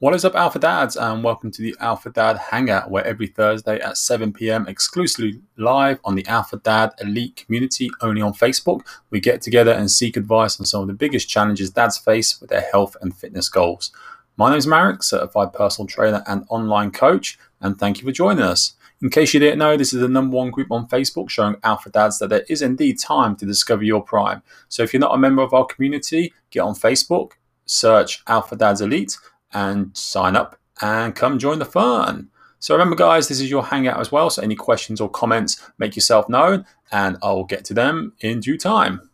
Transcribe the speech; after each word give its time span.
What 0.00 0.14
is 0.14 0.24
up, 0.24 0.36
Alpha 0.36 0.60
Dads, 0.60 0.96
and 0.96 1.24
welcome 1.24 1.50
to 1.50 1.60
the 1.60 1.74
Alpha 1.80 2.10
Dad 2.10 2.38
Hangout, 2.38 2.88
where 2.88 3.04
every 3.04 3.26
Thursday 3.26 3.80
at 3.80 3.96
7 3.96 4.32
pm, 4.32 4.68
exclusively 4.68 5.40
live 5.56 5.98
on 6.04 6.14
the 6.14 6.24
Alpha 6.28 6.58
Dad 6.58 6.92
Elite 7.00 7.34
community, 7.34 7.90
only 8.00 8.22
on 8.22 8.32
Facebook, 8.32 8.82
we 9.10 9.18
get 9.18 9.42
together 9.42 9.72
and 9.72 9.90
seek 9.90 10.16
advice 10.16 10.60
on 10.60 10.66
some 10.66 10.82
of 10.82 10.86
the 10.86 10.94
biggest 10.94 11.28
challenges 11.28 11.70
dads 11.70 11.98
face 11.98 12.40
with 12.40 12.48
their 12.48 12.64
health 12.70 12.96
and 13.00 13.16
fitness 13.16 13.48
goals. 13.48 13.90
My 14.36 14.50
name 14.50 14.58
is 14.58 14.68
Marek, 14.68 15.02
certified 15.02 15.52
personal 15.52 15.88
trainer 15.88 16.22
and 16.28 16.46
online 16.48 16.92
coach, 16.92 17.36
and 17.60 17.76
thank 17.76 17.98
you 17.98 18.04
for 18.04 18.12
joining 18.12 18.44
us. 18.44 18.74
In 19.02 19.10
case 19.10 19.34
you 19.34 19.40
didn't 19.40 19.58
know, 19.58 19.76
this 19.76 19.92
is 19.92 20.00
the 20.00 20.08
number 20.08 20.36
one 20.36 20.52
group 20.52 20.70
on 20.70 20.86
Facebook 20.86 21.28
showing 21.28 21.56
Alpha 21.64 21.90
Dads 21.90 22.20
that 22.20 22.30
there 22.30 22.46
is 22.48 22.62
indeed 22.62 23.00
time 23.00 23.34
to 23.34 23.44
discover 23.44 23.82
your 23.82 24.04
prime. 24.04 24.42
So 24.68 24.84
if 24.84 24.92
you're 24.92 25.00
not 25.00 25.16
a 25.16 25.18
member 25.18 25.42
of 25.42 25.54
our 25.54 25.66
community, 25.66 26.32
get 26.50 26.60
on 26.60 26.76
Facebook, 26.76 27.32
search 27.66 28.22
Alpha 28.28 28.54
Dads 28.54 28.80
Elite 28.80 29.18
and 29.52 29.96
sign 29.96 30.36
up 30.36 30.58
and 30.80 31.14
come 31.14 31.38
join 31.38 31.58
the 31.58 31.64
fun. 31.64 32.30
So 32.60 32.74
remember, 32.74 32.96
guys, 32.96 33.28
this 33.28 33.40
is 33.40 33.50
your 33.50 33.64
hangout 33.64 34.00
as 34.00 34.10
well. 34.10 34.30
So 34.30 34.42
any 34.42 34.56
questions 34.56 35.00
or 35.00 35.08
comments, 35.08 35.70
make 35.78 35.94
yourself 35.94 36.28
known, 36.28 36.66
and 36.90 37.16
I'll 37.22 37.44
get 37.44 37.64
to 37.66 37.74
them 37.74 38.14
in 38.20 38.40
due 38.40 38.58
time. 38.58 39.10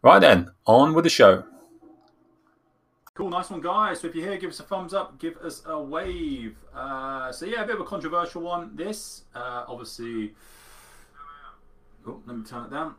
Right 0.00 0.20
then, 0.20 0.50
on 0.66 0.94
with 0.94 1.04
the 1.04 1.10
show. 1.10 1.44
Cool, 3.14 3.30
nice 3.30 3.50
one, 3.50 3.60
guys. 3.60 4.00
So 4.00 4.06
if 4.06 4.14
you're 4.14 4.28
here, 4.28 4.38
give 4.38 4.50
us 4.50 4.60
a 4.60 4.62
thumbs 4.62 4.94
up, 4.94 5.18
give 5.18 5.36
us 5.38 5.62
a 5.66 5.80
wave. 5.80 6.56
Uh, 6.74 7.32
so 7.32 7.46
yeah, 7.46 7.62
a 7.62 7.66
bit 7.66 7.74
of 7.74 7.80
a 7.80 7.84
controversial 7.84 8.42
one. 8.42 8.74
This, 8.76 9.22
uh, 9.34 9.64
obviously. 9.66 10.34
Oh, 12.06 12.22
let 12.26 12.36
me 12.38 12.44
turn 12.44 12.64
it 12.64 12.70
down 12.70 12.94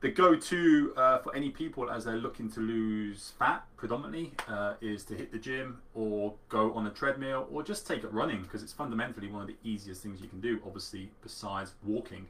the 0.00 0.08
go-to 0.08 0.92
uh, 0.96 1.18
for 1.18 1.34
any 1.34 1.50
people 1.50 1.90
as 1.90 2.04
they're 2.04 2.16
looking 2.16 2.48
to 2.52 2.60
lose 2.60 3.32
fat 3.38 3.64
predominantly 3.76 4.32
uh, 4.46 4.74
is 4.80 5.04
to 5.04 5.14
hit 5.14 5.32
the 5.32 5.38
gym 5.38 5.80
or 5.94 6.34
go 6.48 6.72
on 6.74 6.86
a 6.86 6.90
treadmill 6.90 7.48
or 7.50 7.64
just 7.64 7.86
take 7.86 8.04
it 8.04 8.12
running 8.12 8.42
because 8.42 8.62
it's 8.62 8.72
fundamentally 8.72 9.28
one 9.28 9.42
of 9.42 9.48
the 9.48 9.56
easiest 9.64 10.02
things 10.02 10.20
you 10.20 10.28
can 10.28 10.40
do 10.40 10.60
obviously 10.64 11.10
besides 11.22 11.72
walking. 11.84 12.26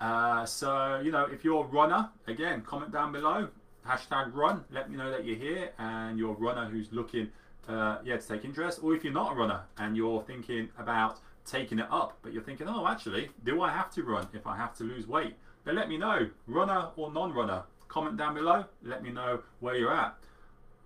Uh, 0.00 0.44
so 0.44 1.00
you 1.04 1.12
know 1.12 1.24
if 1.26 1.44
you're 1.44 1.64
a 1.64 1.68
runner 1.68 2.08
again 2.26 2.60
comment 2.62 2.90
down 2.90 3.12
below 3.12 3.48
hashtag 3.86 4.34
run 4.34 4.64
let 4.72 4.90
me 4.90 4.96
know 4.96 5.10
that 5.10 5.24
you're 5.24 5.36
here 5.36 5.70
and 5.78 6.18
you're 6.18 6.32
a 6.32 6.38
runner 6.38 6.68
who's 6.68 6.92
looking 6.92 7.28
uh, 7.68 7.98
yeah 8.04 8.16
to 8.16 8.26
take 8.26 8.44
interest 8.44 8.80
or 8.82 8.96
if 8.96 9.04
you're 9.04 9.12
not 9.12 9.32
a 9.32 9.34
runner 9.36 9.60
and 9.78 9.96
you're 9.96 10.22
thinking 10.22 10.68
about 10.76 11.20
taking 11.46 11.78
it 11.78 11.86
up 11.88 12.18
but 12.22 12.32
you're 12.32 12.42
thinking 12.42 12.66
oh 12.68 12.84
actually 12.88 13.28
do 13.44 13.62
I 13.62 13.70
have 13.70 13.92
to 13.92 14.02
run 14.02 14.26
if 14.32 14.44
I 14.44 14.56
have 14.56 14.76
to 14.78 14.84
lose 14.84 15.06
weight 15.06 15.36
then 15.64 15.74
let 15.74 15.88
me 15.88 15.96
know, 15.96 16.28
runner 16.46 16.88
or 16.96 17.12
non-runner. 17.12 17.64
Comment 17.88 18.16
down 18.16 18.34
below, 18.34 18.64
let 18.82 19.02
me 19.02 19.10
know 19.10 19.40
where 19.60 19.76
you're 19.76 19.92
at. 19.92 20.16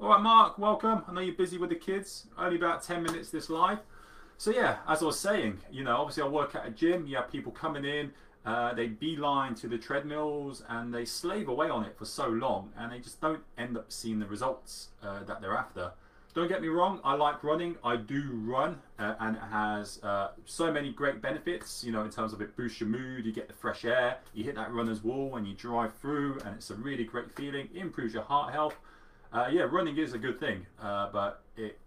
All 0.01 0.11
right, 0.11 0.21
Mark, 0.21 0.59
welcome. 0.59 1.03
I 1.09 1.13
know 1.13 1.21
you're 1.21 1.35
busy 1.35 1.57
with 1.57 1.71
the 1.71 1.77
kids. 1.77 2.27
Only 2.37 2.57
about 2.57 2.83
10 2.83 3.03
minutes 3.03 3.31
this 3.31 3.49
live. 3.49 3.79
So 4.39 4.51
yeah, 4.51 4.79
as 4.87 5.03
I 5.03 5.07
was 5.07 5.19
saying, 5.19 5.61
you 5.71 5.85
know, 5.85 5.97
obviously 5.97 6.23
I 6.23 6.29
work 6.29 6.55
at 6.55 6.67
a 6.67 6.71
gym. 6.71 7.07
You 7.07 7.17
have 7.17 7.31
people 7.33 7.53
coming 7.53 7.85
in, 7.85 8.13
uh, 8.47 8.73
they 8.75 8.87
beeline 8.87 9.57
to 9.57 9.67
the 9.67 9.77
treadmills 9.77 10.63
and 10.69 10.95
they 10.95 11.05
slave 11.05 11.49
away 11.49 11.69
on 11.69 11.85
it 11.85 11.99
for 11.99 12.05
so 12.05 12.29
long 12.29 12.71
and 12.79 12.93
they 12.93 13.01
just 13.01 13.21
don't 13.21 13.41
end 13.59 13.77
up 13.77 13.91
seeing 13.91 14.21
the 14.21 14.27
results 14.27 14.89
uh, 15.03 15.25
that 15.25 15.41
they're 15.41 15.57
after. 15.57 15.91
Don't 16.37 16.49
get 16.49 16.61
me 16.61 16.69
wrong, 16.69 17.01
I 17.03 17.15
like 17.15 17.43
running. 17.43 17.77
I 17.83 17.97
do 17.97 18.23
run, 18.45 18.79
uh, 18.99 19.15
and 19.21 19.37
it 19.37 19.43
has 19.51 19.99
uh, 20.03 20.33
so 20.45 20.71
many 20.71 20.93
great 20.93 21.23
benefits. 21.23 21.83
You 21.83 21.93
know, 21.93 22.03
in 22.03 22.11
terms 22.11 22.35
of 22.35 22.43
it 22.43 22.55
boosts 22.59 22.79
your 22.79 22.91
mood, 22.91 23.25
you 23.25 23.33
get 23.33 23.49
the 23.49 23.55
fresh 23.55 23.87
air, 23.87 24.19
you 24.35 24.45
hit 24.45 24.55
that 24.57 24.71
runner's 24.71 25.03
wall 25.03 25.31
when 25.31 25.47
you 25.47 25.55
drive 25.55 25.95
through, 25.95 26.39
and 26.45 26.55
it's 26.55 26.69
a 26.69 26.75
really 26.75 27.05
great 27.05 27.35
feeling. 27.35 27.71
It 27.75 27.81
improves 27.81 28.13
your 28.13 28.25
heart 28.25 28.53
health. 28.53 28.75
Uh, 29.33 29.49
yeah, 29.51 29.63
running 29.63 29.97
is 29.97 30.13
a 30.13 30.19
good 30.19 30.39
thing, 30.39 30.67
uh, 30.79 31.09
but 31.11 31.41
it 31.57 31.79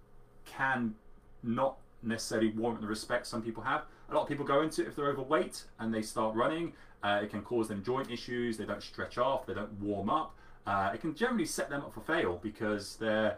can 0.46 0.96
not 1.44 1.78
necessarily 2.02 2.50
warrant 2.50 2.82
the 2.82 2.88
respect 2.88 3.28
some 3.28 3.44
people 3.44 3.62
have. 3.62 3.84
A 4.10 4.16
lot 4.16 4.24
of 4.24 4.28
people 4.28 4.46
go 4.46 4.64
into 4.64 4.82
it 4.82 4.88
if 4.88 4.96
they're 4.96 5.10
overweight 5.10 5.66
and 5.78 5.94
they 5.94 6.02
start 6.02 6.36
running. 6.36 6.74
Uh, 7.04 7.20
it 7.22 7.30
can 7.30 7.44
cause 7.44 7.68
them 7.68 7.84
joint 7.84 8.10
issues. 8.10 8.58
They 8.58 8.66
don't 8.66 8.82
stretch 8.82 9.20
off. 9.20 9.46
They 9.46 9.54
don't 9.54 9.74
warm 9.74 10.10
up. 10.10 10.34
Uh, 10.66 10.90
it 10.92 11.02
can 11.02 11.14
generally 11.14 11.46
set 11.46 11.70
them 11.70 11.82
up 11.82 11.94
for 11.94 12.02
fail 12.02 12.40
because 12.42 12.96
they're 12.96 13.38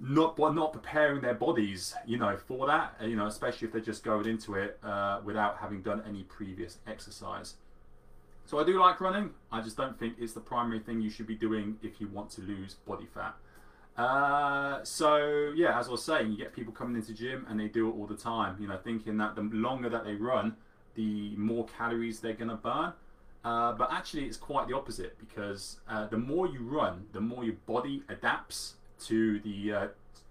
not 0.00 0.36
by 0.36 0.52
not 0.52 0.72
preparing 0.72 1.20
their 1.20 1.34
bodies, 1.34 1.94
you 2.06 2.18
know, 2.18 2.36
for 2.36 2.66
that. 2.66 2.94
You 3.02 3.16
know, 3.16 3.26
especially 3.26 3.66
if 3.66 3.72
they're 3.72 3.80
just 3.80 4.02
going 4.04 4.26
into 4.26 4.54
it 4.54 4.78
uh, 4.82 5.20
without 5.24 5.58
having 5.58 5.82
done 5.82 6.02
any 6.06 6.24
previous 6.24 6.78
exercise. 6.86 7.54
So 8.44 8.58
I 8.58 8.64
do 8.64 8.78
like 8.78 9.00
running. 9.00 9.30
I 9.50 9.60
just 9.60 9.76
don't 9.76 9.98
think 9.98 10.14
it's 10.18 10.32
the 10.32 10.40
primary 10.40 10.80
thing 10.80 11.00
you 11.00 11.10
should 11.10 11.26
be 11.26 11.36
doing 11.36 11.78
if 11.82 12.00
you 12.00 12.08
want 12.08 12.30
to 12.30 12.42
lose 12.42 12.74
body 12.86 13.06
fat. 13.14 13.34
Uh, 13.96 14.82
so 14.82 15.52
yeah, 15.54 15.78
as 15.78 15.88
I 15.88 15.90
was 15.92 16.04
saying, 16.04 16.32
you 16.32 16.38
get 16.38 16.52
people 16.54 16.72
coming 16.72 16.96
into 16.96 17.12
gym 17.12 17.46
and 17.48 17.60
they 17.60 17.68
do 17.68 17.88
it 17.88 17.92
all 17.92 18.06
the 18.06 18.16
time. 18.16 18.56
You 18.60 18.68
know, 18.68 18.78
thinking 18.82 19.16
that 19.18 19.36
the 19.36 19.42
longer 19.42 19.88
that 19.88 20.04
they 20.04 20.14
run, 20.14 20.56
the 20.94 21.34
more 21.36 21.66
calories 21.78 22.20
they're 22.20 22.34
going 22.34 22.50
to 22.50 22.56
burn. 22.56 22.92
Uh, 23.44 23.72
but 23.72 23.92
actually, 23.92 24.24
it's 24.24 24.36
quite 24.36 24.68
the 24.68 24.74
opposite 24.74 25.18
because 25.18 25.78
uh, 25.88 26.06
the 26.06 26.16
more 26.16 26.46
you 26.46 26.60
run, 26.60 27.06
the 27.12 27.20
more 27.20 27.44
your 27.44 27.56
body 27.66 28.02
adapts 28.08 28.74
to 29.06 29.40
the 29.40 29.72
uh, 29.72 29.86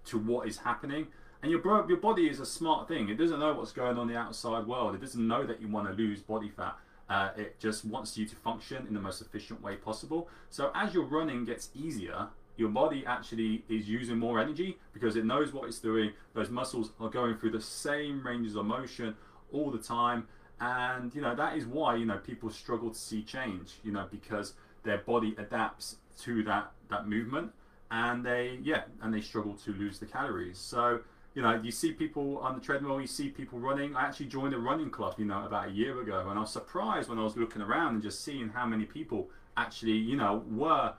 to 0.06 0.18
what 0.18 0.48
is 0.48 0.58
happening. 0.58 1.06
And 1.42 1.50
your 1.50 1.60
your 1.88 1.98
body 1.98 2.28
is 2.28 2.40
a 2.40 2.46
smart 2.46 2.88
thing. 2.88 3.08
It 3.08 3.16
doesn't 3.16 3.40
know 3.40 3.52
what's 3.54 3.72
going 3.72 3.96
on 3.98 4.08
in 4.08 4.14
the 4.14 4.20
outside 4.20 4.66
world. 4.66 4.94
It 4.94 5.00
doesn't 5.00 5.26
know 5.26 5.44
that 5.46 5.60
you 5.60 5.68
want 5.68 5.88
to 5.88 5.94
lose 5.94 6.20
body 6.20 6.48
fat. 6.48 6.76
Uh, 7.08 7.30
it 7.36 7.58
just 7.58 7.84
wants 7.84 8.16
you 8.16 8.26
to 8.26 8.36
function 8.36 8.86
in 8.86 8.94
the 8.94 9.00
most 9.00 9.20
efficient 9.20 9.60
way 9.62 9.76
possible. 9.76 10.28
So 10.50 10.70
as 10.74 10.94
your 10.94 11.04
running 11.04 11.44
gets 11.44 11.68
easier, 11.74 12.28
your 12.56 12.68
body 12.68 13.04
actually 13.06 13.64
is 13.68 13.88
using 13.88 14.18
more 14.18 14.38
energy 14.38 14.78
because 14.92 15.16
it 15.16 15.24
knows 15.24 15.52
what 15.52 15.68
it's 15.68 15.78
doing. 15.78 16.12
Those 16.32 16.48
muscles 16.48 16.92
are 17.00 17.10
going 17.10 17.36
through 17.36 17.50
the 17.50 17.60
same 17.60 18.24
ranges 18.24 18.56
of 18.56 18.66
motion 18.66 19.16
all 19.52 19.70
the 19.70 19.78
time. 19.78 20.28
And 20.60 21.12
you 21.14 21.20
know 21.20 21.34
that 21.34 21.56
is 21.56 21.66
why 21.66 21.96
you 21.96 22.06
know 22.06 22.18
people 22.18 22.50
struggle 22.50 22.90
to 22.90 22.98
see 22.98 23.22
change. 23.22 23.72
You 23.82 23.92
know 23.92 24.06
because 24.10 24.54
their 24.84 24.98
body 24.98 25.34
adapts 25.38 25.96
to 26.22 26.42
that 26.44 26.70
that 26.88 27.08
movement 27.08 27.52
and 27.92 28.24
they 28.24 28.58
yeah 28.62 28.82
and 29.02 29.14
they 29.14 29.20
struggle 29.20 29.54
to 29.54 29.72
lose 29.74 29.98
the 29.98 30.06
calories. 30.06 30.58
So 30.58 31.00
you 31.34 31.42
know 31.42 31.60
you 31.62 31.70
see 31.70 31.92
people 31.92 32.38
on 32.38 32.54
the 32.54 32.60
treadmill 32.60 33.00
you 33.00 33.06
see 33.06 33.28
people 33.28 33.58
running. 33.58 33.94
I 33.94 34.02
actually 34.02 34.26
joined 34.26 34.54
a 34.54 34.58
running 34.58 34.90
club 34.90 35.14
you 35.18 35.26
know 35.26 35.44
about 35.44 35.68
a 35.68 35.70
year 35.70 36.00
ago 36.00 36.26
and 36.28 36.38
i 36.38 36.42
was 36.42 36.52
surprised 36.52 37.08
when 37.08 37.18
i 37.18 37.22
was 37.22 37.36
looking 37.36 37.62
around 37.62 37.94
and 37.94 38.02
just 38.02 38.22
seeing 38.24 38.48
how 38.50 38.66
many 38.66 38.84
people 38.84 39.30
actually 39.56 39.92
you 39.92 40.16
know 40.16 40.42
were 40.50 40.92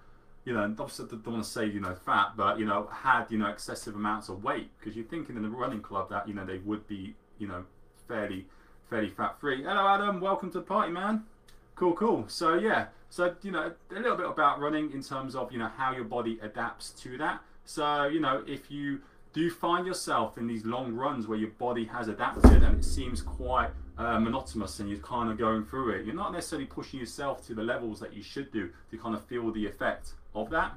you 0.46 0.54
know 0.54 0.64
obviously 0.64 1.06
don't 1.08 1.28
want 1.28 1.44
to 1.44 1.50
say 1.50 1.66
you 1.66 1.80
know 1.80 1.96
fat 1.96 2.34
but 2.36 2.58
you 2.58 2.66
know 2.66 2.88
had 2.92 3.25
you 3.30 3.38
know 3.38 3.48
excessive 3.48 3.96
amounts 3.96 4.30
of 4.30 4.44
weight 4.44 4.70
because 4.80 4.96
you're 4.96 5.06
thinking 5.06 5.36
in 5.36 5.44
the 5.44 5.50
running 5.50 5.81
club 5.81 6.10
that 6.10 6.28
you 6.28 6.34
know 6.34 6.46
they 6.46 6.58
would 6.60 6.88
be 6.88 7.16
you 7.38 7.48
know 7.48 7.64
fairly 8.08 8.48
fairly 8.90 9.10
fat 9.10 9.40
free 9.40 9.64
hello 9.64 9.88
adam. 9.88 10.20
Welcome 10.20 10.52
to 10.52 10.60
the 10.60 10.66
party 10.66 10.92
man 10.92 11.24
cool 11.76 11.94
cool 11.94 12.26
so 12.28 12.56
yeah 12.56 12.88
so, 13.14 13.36
you 13.44 13.52
know, 13.52 13.72
a 13.92 13.94
little 13.94 14.18
bit 14.18 14.26
about 14.26 14.60
running 14.60 14.92
in 14.92 15.04
terms 15.04 15.36
of, 15.36 15.52
you 15.52 15.60
know, 15.60 15.70
how 15.78 15.92
your 15.94 16.04
body 16.04 16.40
adapts 16.42 16.90
to 17.02 17.16
that. 17.20 17.42
So, 17.64 18.06
you 18.06 18.20
know, 18.20 18.44
if 18.48 18.72
you 18.72 19.02
do 19.34 19.52
find 19.52 19.86
yourself 19.86 20.40
in 20.40 20.48
these 20.48 20.66
long 20.66 20.94
runs 20.94 21.28
where 21.28 21.38
your 21.38 21.52
body 21.52 21.86
has 21.86 22.08
adapted 22.08 22.64
and 22.64 22.80
it 22.80 22.84
seems 22.84 23.22
quite 23.22 23.70
uh, 24.00 24.20
monotonous 24.20 24.80
and 24.80 24.90
you're 24.90 24.98
kind 24.98 25.30
of 25.30 25.38
going 25.38 25.64
through 25.64 25.92
it, 25.92 26.08
you're 26.08 26.16
not 26.16 26.34
necessarily 26.34 26.66
pushing 26.66 27.00
yourself 27.00 27.46
to 27.46 27.54
the 27.54 27.62
levels 27.62 28.00
that 28.00 28.16
you 28.16 28.24
should 28.24 28.52
do 28.52 28.72
to 28.90 28.98
kind 28.98 29.14
of 29.14 29.24
feel 29.26 29.52
the 29.52 29.68
effect 29.68 30.14
of 30.34 30.50
that. 30.50 30.74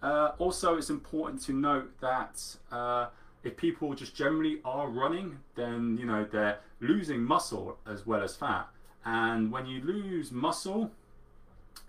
Uh, 0.00 0.34
also, 0.38 0.76
it's 0.76 0.90
important 0.90 1.42
to 1.42 1.52
note 1.52 2.00
that 2.00 2.40
uh, 2.70 3.08
if 3.42 3.56
people 3.56 3.92
just 3.94 4.14
generally 4.14 4.60
are 4.64 4.88
running, 4.88 5.38
then 5.56 5.96
you 5.98 6.06
know 6.06 6.24
they're 6.30 6.60
losing 6.78 7.24
muscle 7.24 7.76
as 7.88 8.06
well 8.06 8.22
as 8.22 8.36
fat. 8.36 8.68
And 9.06 9.52
when 9.52 9.66
you 9.66 9.80
lose 9.82 10.32
muscle, 10.32 10.90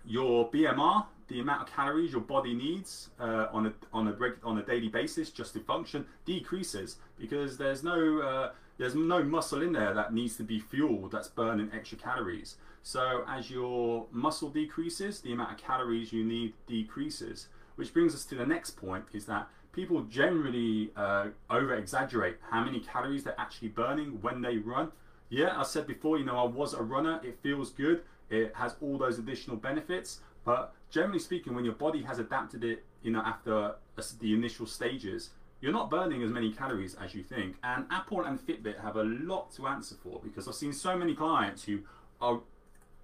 your 0.06 0.48
BMR, 0.50 1.04
the 1.26 1.40
amount 1.40 1.62
of 1.68 1.74
calories 1.74 2.12
your 2.12 2.20
body 2.22 2.54
needs 2.54 3.10
uh, 3.20 3.46
on 3.52 3.66
a 3.66 3.72
on 3.92 4.08
a 4.08 4.16
on 4.44 4.58
a 4.58 4.62
daily 4.62 4.88
basis 4.88 5.30
just 5.30 5.52
to 5.54 5.60
function, 5.60 6.06
decreases 6.24 6.96
because 7.18 7.58
there's 7.58 7.82
no 7.82 8.20
uh, 8.20 8.50
there's 8.78 8.94
no 8.94 9.22
muscle 9.24 9.60
in 9.62 9.72
there 9.72 9.92
that 9.92 10.14
needs 10.14 10.36
to 10.36 10.44
be 10.44 10.60
fueled 10.60 11.10
that's 11.10 11.28
burning 11.28 11.70
extra 11.74 11.98
calories. 11.98 12.56
So 12.84 13.24
as 13.28 13.50
your 13.50 14.06
muscle 14.12 14.48
decreases, 14.48 15.20
the 15.20 15.32
amount 15.32 15.52
of 15.52 15.58
calories 15.58 16.12
you 16.12 16.24
need 16.24 16.54
decreases. 16.66 17.48
Which 17.74 17.92
brings 17.92 18.14
us 18.14 18.24
to 18.26 18.36
the 18.36 18.46
next 18.46 18.70
point: 18.70 19.04
is 19.12 19.26
that 19.26 19.48
people 19.72 20.02
generally 20.02 20.92
uh, 20.96 21.26
over 21.50 21.74
exaggerate 21.74 22.36
how 22.50 22.64
many 22.64 22.80
calories 22.80 23.24
they're 23.24 23.38
actually 23.38 23.68
burning 23.68 24.22
when 24.22 24.40
they 24.40 24.56
run. 24.56 24.92
Yeah, 25.30 25.58
I 25.58 25.62
said 25.62 25.86
before, 25.86 26.18
you 26.18 26.24
know, 26.24 26.36
I 26.36 26.44
was 26.44 26.74
a 26.74 26.82
runner. 26.82 27.20
It 27.22 27.38
feels 27.42 27.70
good 27.70 28.02
it 28.30 28.52
has 28.54 28.76
all 28.80 28.98
those 28.98 29.18
additional 29.18 29.56
benefits, 29.56 30.20
but 30.44 30.74
generally 30.90 31.18
speaking, 31.18 31.54
when 31.54 31.64
your 31.64 31.74
body 31.74 32.02
has 32.02 32.18
adapted 32.18 32.64
it, 32.64 32.84
you 33.02 33.10
know, 33.10 33.20
after 33.20 33.76
the 34.20 34.34
initial 34.34 34.66
stages, 34.66 35.30
you're 35.60 35.72
not 35.72 35.90
burning 35.90 36.22
as 36.22 36.30
many 36.30 36.52
calories 36.52 36.94
as 37.02 37.14
you 37.14 37.22
think. 37.22 37.56
And 37.64 37.86
Apple 37.90 38.24
and 38.24 38.38
Fitbit 38.38 38.80
have 38.80 38.96
a 38.96 39.04
lot 39.04 39.50
to 39.52 39.66
answer 39.66 39.96
for 40.02 40.20
because 40.22 40.46
I've 40.46 40.54
seen 40.54 40.72
so 40.72 40.96
many 40.96 41.14
clients 41.14 41.64
who 41.64 41.80
are 42.20 42.40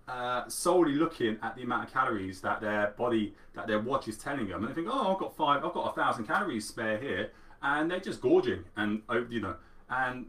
uh, 0.06 0.48
solely 0.48 0.92
looking 0.92 1.38
at 1.42 1.56
the 1.56 1.62
amount 1.62 1.88
of 1.88 1.92
calories 1.92 2.40
that 2.42 2.60
their 2.60 2.94
body, 2.98 3.34
that 3.54 3.66
their 3.66 3.80
watch 3.80 4.06
is 4.08 4.18
telling 4.18 4.48
them, 4.48 4.62
and 4.62 4.70
they 4.70 4.74
think, 4.74 4.88
oh, 4.90 5.14
I've 5.14 5.18
got 5.18 5.36
five, 5.36 5.64
I've 5.64 5.72
got 5.72 5.90
a 5.90 5.94
thousand 5.94 6.26
calories 6.26 6.68
spare 6.68 6.98
here, 6.98 7.30
and 7.62 7.90
they're 7.90 8.00
just 8.00 8.20
gorging, 8.20 8.64
and 8.76 9.02
oh, 9.08 9.24
you 9.30 9.40
know, 9.40 9.56
and 9.88 10.26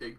it, 0.00 0.16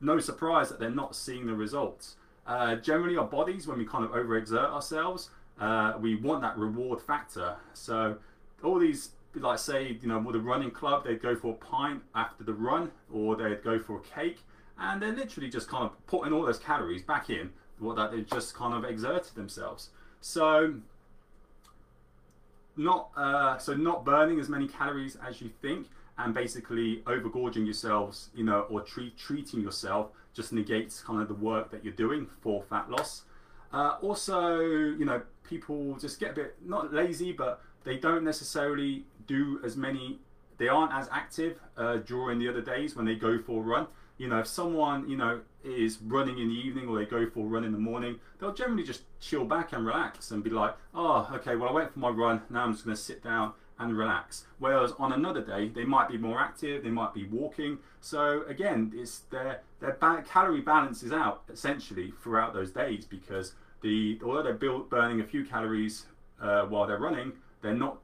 no 0.00 0.18
surprise 0.20 0.68
that 0.68 0.78
they're 0.78 0.90
not 0.90 1.16
seeing 1.16 1.46
the 1.46 1.54
results. 1.54 2.16
Uh, 2.46 2.76
generally, 2.76 3.16
our 3.16 3.24
bodies, 3.26 3.66
when 3.66 3.78
we 3.78 3.84
kind 3.84 4.04
of 4.04 4.10
overexert 4.12 4.70
ourselves, 4.70 5.30
uh, 5.60 5.94
we 6.00 6.14
want 6.14 6.42
that 6.42 6.56
reward 6.56 7.00
factor. 7.00 7.56
So 7.72 8.18
all 8.62 8.78
these, 8.78 9.10
like 9.34 9.58
say, 9.58 9.98
you 10.00 10.08
know, 10.08 10.18
with 10.18 10.36
a 10.36 10.40
running 10.40 10.70
club, 10.70 11.04
they'd 11.04 11.20
go 11.20 11.34
for 11.34 11.52
a 11.52 11.56
pint 11.56 12.02
after 12.14 12.44
the 12.44 12.54
run, 12.54 12.92
or 13.12 13.36
they'd 13.36 13.62
go 13.64 13.78
for 13.78 13.98
a 13.98 14.02
cake, 14.02 14.40
and 14.78 15.02
they're 15.02 15.12
literally 15.12 15.48
just 15.48 15.68
kind 15.68 15.84
of 15.84 16.06
putting 16.06 16.32
all 16.32 16.44
those 16.44 16.58
calories 16.58 17.02
back 17.02 17.30
in 17.30 17.50
what 17.78 17.96
that 17.96 18.10
they 18.10 18.22
just 18.22 18.54
kind 18.54 18.74
of 18.74 18.88
exerted 18.88 19.34
themselves. 19.34 19.90
So 20.20 20.74
not 22.76 23.10
uh, 23.16 23.58
so 23.58 23.74
not 23.74 24.04
burning 24.04 24.38
as 24.40 24.48
many 24.48 24.68
calories 24.68 25.16
as 25.26 25.40
you 25.40 25.50
think 25.62 25.88
and 26.18 26.34
basically 26.34 27.02
overgorging 27.06 27.64
yourselves 27.64 28.30
you 28.34 28.44
know 28.44 28.60
or 28.70 28.80
treat, 28.80 29.16
treating 29.16 29.60
yourself 29.60 30.08
just 30.34 30.52
negates 30.52 31.02
kind 31.02 31.22
of 31.22 31.28
the 31.28 31.34
work 31.34 31.70
that 31.70 31.82
you're 31.84 31.94
doing 31.94 32.26
for 32.40 32.62
fat 32.62 32.90
loss. 32.90 33.22
Uh, 33.72 33.96
also 34.02 34.60
you 34.60 35.04
know 35.04 35.22
people 35.42 35.96
just 35.96 36.20
get 36.20 36.32
a 36.32 36.34
bit 36.34 36.56
not 36.64 36.92
lazy 36.92 37.32
but 37.32 37.60
they 37.84 37.96
don't 37.96 38.24
necessarily 38.24 39.04
do 39.26 39.60
as 39.64 39.76
many 39.76 40.18
they 40.58 40.68
aren't 40.68 40.92
as 40.92 41.08
active 41.12 41.60
uh, 41.76 41.96
during 41.98 42.38
the 42.38 42.48
other 42.48 42.62
days 42.62 42.96
when 42.96 43.04
they 43.04 43.14
go 43.14 43.38
for 43.38 43.60
a 43.60 43.64
run. 43.64 43.86
You 44.18 44.28
know 44.28 44.38
if 44.38 44.46
someone 44.46 45.08
you 45.08 45.16
know 45.16 45.40
is 45.62 45.98
running 46.00 46.38
in 46.38 46.48
the 46.48 46.54
evening 46.54 46.88
or 46.88 46.98
they 46.98 47.04
go 47.04 47.28
for 47.28 47.40
a 47.40 47.48
run 47.48 47.64
in 47.64 47.72
the 47.72 47.78
morning 47.78 48.20
they'll 48.38 48.54
generally 48.54 48.84
just 48.84 49.02
chill 49.20 49.44
back 49.44 49.72
and 49.72 49.84
relax 49.84 50.30
and 50.30 50.44
be 50.44 50.48
like 50.48 50.74
oh 50.94 51.28
okay 51.34 51.56
well 51.56 51.68
i 51.68 51.72
went 51.72 51.92
for 51.92 51.98
my 51.98 52.08
run. 52.08 52.40
Now 52.48 52.64
i'm 52.64 52.72
just 52.72 52.84
going 52.84 52.96
to 52.96 53.02
sit 53.02 53.22
down 53.22 53.52
and 53.78 53.96
relax 53.96 54.46
whereas 54.58 54.92
on 54.98 55.12
another 55.12 55.42
day 55.42 55.68
they 55.68 55.84
might 55.84 56.08
be 56.08 56.16
more 56.16 56.40
active 56.40 56.82
they 56.82 56.90
might 56.90 57.12
be 57.12 57.26
walking 57.26 57.78
so 58.00 58.42
again 58.48 58.92
it's 58.94 59.20
their 59.30 59.60
their 59.80 59.92
calorie 60.28 60.60
balance 60.60 61.02
is 61.02 61.12
out 61.12 61.42
essentially 61.52 62.12
throughout 62.22 62.54
those 62.54 62.70
days 62.70 63.04
because 63.04 63.54
the 63.82 64.18
although 64.24 64.42
they're 64.42 64.80
burning 64.80 65.20
a 65.20 65.24
few 65.24 65.44
calories 65.44 66.06
uh, 66.40 66.62
while 66.62 66.86
they're 66.86 66.98
running 66.98 67.32
they're 67.60 67.74
not 67.74 67.98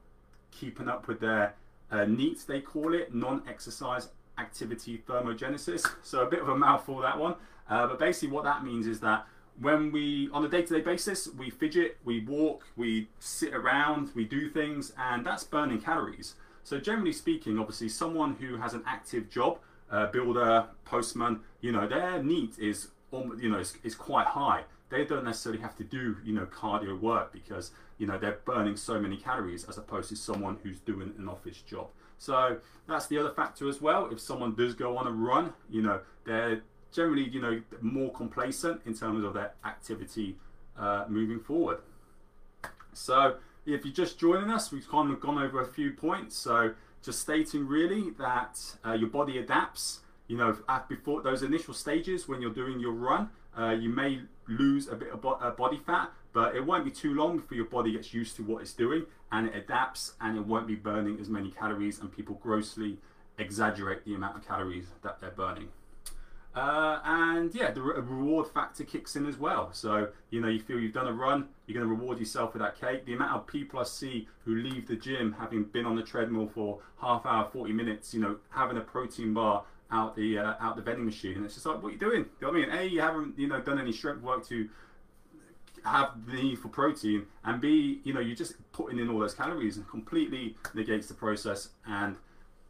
keeping 0.51 0.87
up 0.87 1.07
with 1.07 1.19
their 1.19 1.55
uh, 1.91 2.05
NEAT 2.05 2.43
they 2.47 2.59
call 2.61 2.93
it 2.93 3.13
non-exercise 3.13 4.09
activity 4.37 5.03
thermogenesis. 5.07 5.85
So 6.03 6.21
a 6.21 6.29
bit 6.29 6.41
of 6.41 6.49
a 6.49 6.55
mouthful 6.55 6.99
that 6.99 7.17
one. 7.17 7.35
Uh, 7.69 7.87
but 7.87 7.99
basically 7.99 8.29
what 8.29 8.43
that 8.43 8.63
means 8.63 8.87
is 8.87 8.99
that 9.01 9.25
when 9.59 9.91
we, 9.91 10.29
on 10.33 10.43
a 10.45 10.49
day-to-day 10.49 10.81
basis, 10.81 11.27
we 11.37 11.49
fidget, 11.49 11.97
we 12.03 12.21
walk, 12.21 12.65
we 12.75 13.07
sit 13.19 13.53
around, 13.53 14.09
we 14.15 14.25
do 14.25 14.49
things, 14.49 14.93
and 14.97 15.25
that's 15.25 15.43
burning 15.43 15.79
calories. 15.79 16.35
So 16.63 16.79
generally 16.79 17.13
speaking, 17.13 17.59
obviously 17.59 17.89
someone 17.89 18.35
who 18.35 18.57
has 18.57 18.73
an 18.73 18.83
active 18.87 19.29
job, 19.29 19.59
uh, 19.91 20.07
builder, 20.07 20.65
postman, 20.85 21.41
you 21.61 21.71
know, 21.71 21.87
their 21.87 22.23
NEAT 22.23 22.57
is, 22.57 22.87
you 23.11 23.49
know, 23.49 23.59
is, 23.59 23.77
is 23.83 23.95
quite 23.95 24.27
high. 24.27 24.63
They 24.89 25.05
don't 25.05 25.25
necessarily 25.25 25.61
have 25.61 25.75
to 25.77 25.83
do, 25.83 26.17
you 26.23 26.33
know, 26.33 26.45
cardio 26.45 26.99
work 26.99 27.31
because, 27.31 27.71
you 27.97 28.07
know, 28.07 28.17
they're 28.17 28.39
burning 28.45 28.75
so 28.75 28.99
many 28.99 29.17
calories 29.17 29.65
as 29.65 29.77
opposed 29.77 30.09
to 30.09 30.15
someone 30.15 30.57
who's 30.63 30.79
doing 30.79 31.13
an 31.17 31.27
office 31.27 31.61
job. 31.61 31.87
So 32.17 32.57
that's 32.87 33.07
the 33.07 33.17
other 33.17 33.31
factor 33.31 33.67
as 33.67 33.81
well. 33.81 34.09
If 34.11 34.19
someone 34.19 34.55
does 34.55 34.73
go 34.73 34.97
on 34.97 35.07
a 35.07 35.11
run, 35.11 35.53
you 35.69 35.81
know, 35.81 35.99
they're 36.25 36.61
generally, 36.93 37.27
you 37.27 37.41
know, 37.41 37.61
more 37.81 38.11
complacent 38.11 38.81
in 38.85 38.93
terms 38.93 39.23
of 39.23 39.33
their 39.33 39.53
activity 39.65 40.37
uh, 40.77 41.05
moving 41.07 41.39
forward. 41.39 41.79
So 42.93 43.35
if 43.65 43.85
you're 43.85 43.93
just 43.93 44.19
joining 44.19 44.49
us, 44.49 44.71
we've 44.71 44.87
kind 44.87 45.11
of 45.11 45.19
gone 45.19 45.37
over 45.37 45.61
a 45.61 45.67
few 45.67 45.91
points. 45.91 46.37
So 46.37 46.73
just 47.03 47.19
stating 47.19 47.67
really 47.67 48.11
that 48.11 48.59
uh, 48.85 48.93
your 48.93 49.09
body 49.09 49.37
adapts. 49.37 50.01
You 50.27 50.37
know, 50.37 50.57
before 50.87 51.21
those 51.21 51.43
initial 51.43 51.73
stages 51.73 52.27
when 52.27 52.41
you're 52.41 52.53
doing 52.53 52.79
your 52.79 52.93
run, 52.93 53.29
uh, 53.57 53.71
you 53.71 53.89
may 53.89 54.21
lose 54.47 54.87
a 54.87 54.95
bit 54.95 55.11
of 55.11 55.21
bo 55.21 55.31
uh, 55.33 55.51
body 55.51 55.79
fat, 55.85 56.11
but 56.31 56.55
it 56.55 56.65
won't 56.65 56.85
be 56.85 56.91
too 56.91 57.13
long 57.13 57.37
before 57.37 57.55
your 57.55 57.65
body 57.65 57.91
gets 57.91 58.13
used 58.13 58.35
to 58.37 58.43
what 58.43 58.61
it's 58.61 58.73
doing 58.73 59.05
and 59.31 59.47
it 59.47 59.55
adapts 59.55 60.13
and 60.21 60.37
it 60.37 60.45
won't 60.45 60.67
be 60.67 60.75
burning 60.75 61.19
as 61.19 61.29
many 61.29 61.51
calories 61.51 61.99
and 61.99 62.11
people 62.11 62.39
grossly 62.41 62.97
exaggerate 63.37 64.05
the 64.05 64.13
amount 64.13 64.37
of 64.37 64.47
calories 64.47 64.87
that 65.03 65.19
they're 65.19 65.31
burning. 65.31 65.67
Uh, 66.55 66.99
and 67.03 67.55
yeah, 67.55 67.71
the 67.71 67.81
re 67.81 67.95
reward 67.95 68.47
factor 68.47 68.83
kicks 68.83 69.15
in 69.15 69.25
as 69.25 69.37
well. 69.37 69.69
So, 69.73 70.09
you 70.29 70.39
know, 70.39 70.47
you 70.47 70.59
feel 70.59 70.79
you've 70.79 70.93
done 70.93 71.07
a 71.07 71.13
run, 71.13 71.47
you're 71.65 71.73
going 71.73 71.87
to 71.87 71.93
reward 71.95 72.19
yourself 72.19 72.53
with 72.53 72.61
that 72.61 72.79
cake. 72.79 73.05
The 73.05 73.13
amount 73.13 73.31
of 73.31 73.47
people 73.47 73.79
I 73.79 73.83
see 73.83 74.27
who 74.45 74.55
leave 74.55 74.87
the 74.87 74.95
gym 74.95 75.35
having 75.39 75.63
been 75.63 75.85
on 75.85 75.95
the 75.95 76.03
treadmill 76.03 76.47
for 76.53 76.79
half 77.01 77.25
hour, 77.25 77.49
40 77.51 77.73
minutes, 77.73 78.13
you 78.13 78.21
know, 78.21 78.37
having 78.49 78.77
a 78.77 78.81
protein 78.81 79.33
bar 79.33 79.63
out 79.91 80.15
the 80.15 80.37
uh, 80.37 80.53
out 80.59 80.75
the 80.75 80.83
vending 80.83 81.05
machine. 81.05 81.37
And 81.37 81.45
it's 81.45 81.55
just 81.55 81.65
like, 81.65 81.81
what 81.81 81.89
are 81.89 81.93
you 81.93 81.99
doing? 81.99 82.25
You 82.39 82.47
know 82.47 82.51
what 82.51 82.57
I 82.57 82.65
mean? 82.65 82.69
A, 82.69 82.83
you 82.85 83.01
haven't, 83.01 83.37
you 83.37 83.47
know, 83.47 83.59
done 83.59 83.79
any 83.79 83.91
strength 83.91 84.21
work 84.21 84.47
to 84.49 84.69
have 85.85 86.11
the 86.27 86.33
need 86.33 86.59
for 86.59 86.69
protein, 86.69 87.25
and 87.43 87.59
B, 87.59 87.99
you 88.03 88.13
know, 88.13 88.19
you're 88.19 88.35
just 88.35 88.53
putting 88.71 88.99
in 88.99 89.09
all 89.09 89.19
those 89.19 89.33
calories 89.33 89.77
and 89.77 89.87
completely 89.89 90.55
negates 90.73 91.07
the 91.07 91.13
process. 91.13 91.69
And 91.85 92.15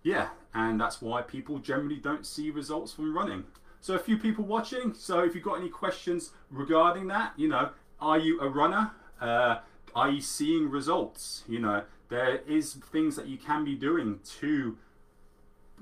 yeah, 0.04 0.30
and 0.54 0.80
that's 0.80 1.02
why 1.02 1.22
people 1.22 1.60
generally 1.60 1.98
don't 1.98 2.26
see 2.26 2.50
results 2.50 2.94
from 2.94 3.16
running. 3.16 3.44
So 3.84 3.96
a 3.96 4.00
few 4.00 4.18
people 4.18 4.46
watching. 4.46 4.94
So 4.94 5.26
if 5.26 5.36
you've 5.36 5.44
got 5.44 5.60
any 5.60 5.68
questions 5.68 6.32
regarding 6.50 7.08
that, 7.08 7.34
you 7.36 7.50
know, 7.50 7.72
are 8.00 8.18
you 8.18 8.40
a 8.40 8.48
runner? 8.48 8.92
Uh, 9.20 9.58
are 9.94 10.10
you 10.10 10.22
seeing 10.22 10.70
results? 10.70 11.44
You 11.50 11.60
know, 11.60 11.84
there 12.08 12.38
is 12.48 12.76
things 12.94 13.18
that 13.18 13.28
you 13.28 13.38
can 13.38 13.66
be 13.66 13.76
doing 13.76 14.22
to 14.40 14.78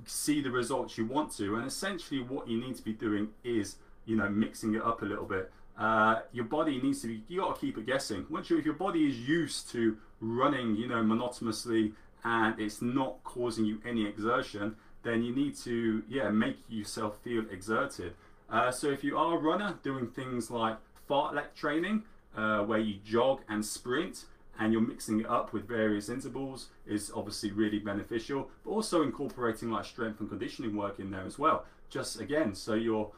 see 0.08 0.42
the 0.42 0.50
results 0.50 0.98
you 0.98 1.06
want 1.06 1.32
to, 1.38 1.58
and 1.58 1.68
essentially 1.68 2.24
what 2.24 2.48
you 2.48 2.60
need 2.60 2.76
to 2.78 2.84
be 2.84 2.94
doing 2.94 3.30
is, 3.44 3.76
you 4.06 4.16
know, 4.16 4.28
mixing 4.28 4.74
it 4.74 4.82
up 4.82 5.04
a 5.04 5.06
little 5.06 5.26
bit. 5.26 5.52
Uh, 5.78 6.22
your 6.32 6.46
body 6.46 6.82
needs 6.82 7.04
to 7.04 7.08
be, 7.08 7.24
you 7.28 7.42
got 7.42 7.54
to 7.54 7.62
keep 7.62 7.78
it 7.78 7.86
guessing. 7.86 8.26
Once 8.32 8.50
you, 8.50 8.58
if 8.58 8.66
your 8.66 8.74
body 8.74 9.08
is 9.08 9.20
used 9.20 9.70
to 9.74 9.96
running, 10.22 10.76
you 10.76 10.88
know, 10.88 11.04
monotonously 11.04 11.94
and 12.24 12.60
it's 12.60 12.82
not 12.82 13.24
causing 13.24 13.64
you 13.64 13.80
any 13.88 14.08
exertion, 14.08 14.76
then 15.04 15.24
you 15.24 15.36
need 15.36 15.56
to, 15.58 16.04
yeah, 16.08 16.30
make 16.30 16.58
yourself 16.70 17.18
feel 17.24 17.44
exerted. 17.52 18.14
Uh, 18.50 18.72
so 18.72 18.90
if 18.90 19.04
you 19.04 19.18
are 19.18 19.38
a 19.38 19.40
runner 19.40 19.78
doing 19.84 20.08
things 20.08 20.52
like 20.52 20.78
fartlek 21.10 21.54
training, 21.56 22.04
uh, 22.36 22.60
where 22.60 22.80
you 22.80 22.96
jog 23.04 23.42
and 23.50 23.66
sprint, 23.66 24.26
and 24.60 24.72
you're 24.72 24.82
mixing 24.82 25.22
it 25.22 25.28
up 25.28 25.54
with 25.54 25.68
various 25.68 26.08
intervals 26.10 26.68
is 26.86 27.12
obviously 27.16 27.52
really 27.52 27.80
beneficial, 27.80 28.50
but 28.64 28.72
also 28.72 29.02
incorporating 29.02 29.72
like 29.72 29.86
strength 29.86 30.20
and 30.20 30.30
conditioning 30.30 30.76
work 30.76 31.00
in 31.00 31.10
there 31.10 31.26
as 31.26 31.40
well. 31.40 31.66
Just 31.90 32.20
again, 32.20 32.54
so 32.54 32.76
you're 32.76 33.12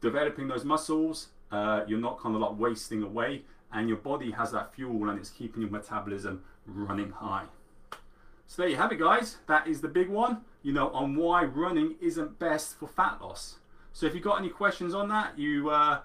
developing 0.00 0.48
those 0.48 0.64
muscles, 0.64 1.28
uh, 1.52 1.84
you're 1.86 2.00
not 2.00 2.18
kind 2.18 2.34
of 2.34 2.40
like 2.40 2.58
wasting 2.58 3.02
away 3.02 3.42
and 3.72 3.88
your 3.88 3.98
body 3.98 4.32
has 4.32 4.50
that 4.52 4.74
fuel 4.74 5.08
and 5.08 5.18
it's 5.18 5.30
keeping 5.30 5.62
your 5.62 5.70
metabolism 5.70 6.42
running 6.66 7.10
high. 7.10 7.44
So 8.50 8.62
there 8.62 8.68
you 8.68 8.76
have 8.78 8.90
it 8.90 8.98
guys, 8.98 9.36
that 9.46 9.68
is 9.68 9.80
the 9.80 9.86
big 9.86 10.08
one, 10.08 10.40
you 10.64 10.72
know, 10.72 10.88
on 10.90 11.14
why 11.14 11.44
running 11.44 11.94
isn't 12.00 12.40
best 12.40 12.80
for 12.80 12.88
fat 12.88 13.22
loss. 13.22 13.60
So 13.92 14.06
if 14.06 14.14
you've 14.14 14.24
got 14.24 14.40
any 14.40 14.48
questions 14.48 14.92
on 14.92 15.08
that, 15.10 15.38
you 15.38 15.70
uh, 15.70 16.00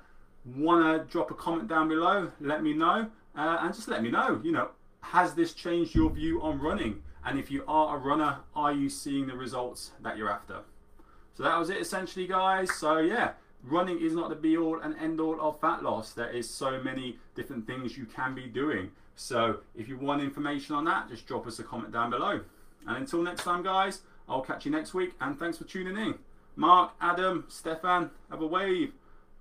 want 0.55 0.85
to 0.85 1.11
drop 1.11 1.31
a 1.31 1.33
comment 1.33 1.67
down 1.67 1.87
below, 1.87 2.31
let 2.39 2.61
me 2.61 2.73
know, 2.73 3.09
uh, 3.35 3.57
and 3.61 3.73
just 3.73 3.87
let 3.87 4.03
me 4.03 4.11
know, 4.11 4.39
you 4.43 4.51
know, 4.51 4.69
has 5.01 5.33
this 5.33 5.55
changed 5.55 5.95
your 5.95 6.11
view 6.11 6.39
on 6.43 6.59
running? 6.59 7.01
And 7.25 7.39
if 7.39 7.49
you 7.49 7.63
are 7.67 7.97
a 7.97 7.99
runner, 7.99 8.37
are 8.55 8.71
you 8.71 8.91
seeing 8.91 9.25
the 9.25 9.35
results 9.35 9.93
that 10.03 10.15
you're 10.15 10.29
after? 10.29 10.59
So 11.33 11.41
that 11.41 11.57
was 11.57 11.71
it 11.71 11.77
essentially 11.77 12.27
guys. 12.27 12.71
So 12.75 12.99
yeah, 12.99 13.31
running 13.63 13.99
is 13.99 14.13
not 14.13 14.29
the 14.29 14.35
be 14.35 14.55
all 14.55 14.79
and 14.81 14.95
end 14.99 15.19
all 15.19 15.41
of 15.41 15.59
fat 15.59 15.81
loss. 15.81 16.13
There 16.13 16.29
is 16.29 16.47
so 16.47 16.79
many 16.79 17.17
different 17.33 17.65
things 17.65 17.97
you 17.97 18.05
can 18.05 18.35
be 18.35 18.45
doing. 18.45 18.91
So 19.15 19.60
if 19.75 19.88
you 19.88 19.98
want 19.98 20.22
information 20.22 20.75
on 20.75 20.86
that, 20.86 21.10
just 21.10 21.25
drop 21.25 21.48
us 21.48 21.60
a 21.60 21.63
comment 21.63 21.93
down 21.93 22.10
below. 22.10 22.41
And 22.88 22.98
until 22.98 23.22
next 23.22 23.43
time, 23.43 23.63
guys, 23.63 24.01
I'll 24.27 24.41
catch 24.41 24.65
you 24.65 24.72
next 24.72 24.93
week. 24.93 25.13
And 25.22 25.38
thanks 25.39 25.57
for 25.57 25.63
tuning 25.63 25.98
in. 25.98 26.15
Mark, 26.55 26.91
Adam, 27.01 27.45
Stefan, 27.48 28.12
have 28.29 28.41
a 28.41 28.48
wave. 28.48 28.93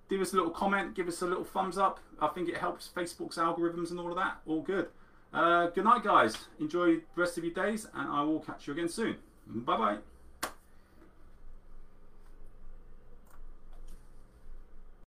Give 0.08 0.20
us 0.20 0.32
a 0.32 0.36
little 0.36 0.50
comment, 0.50 0.94
give 0.94 1.08
us 1.08 1.22
a 1.22 1.26
little 1.26 1.44
thumbs 1.44 1.78
up. 1.78 1.98
I 2.20 2.28
think 2.28 2.48
it 2.48 2.56
helps 2.56 2.90
Facebook's 2.94 3.36
algorithms 3.36 3.90
and 3.90 3.98
all 3.98 4.10
of 4.10 4.16
that. 4.16 4.36
All 4.46 4.60
good. 4.60 4.88
Uh, 5.32 5.68
good 5.68 5.84
night, 5.84 6.04
guys. 6.04 6.36
Enjoy 6.60 6.96
the 6.96 7.02
rest 7.16 7.38
of 7.38 7.44
your 7.44 7.54
days, 7.54 7.86
and 7.94 8.08
I 8.10 8.22
will 8.22 8.40
catch 8.40 8.66
you 8.66 8.72
again 8.72 8.88
soon. 8.88 9.16
Bye 9.46 9.76
bye. 9.76 10.13